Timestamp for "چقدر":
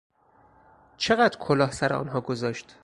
0.97-1.37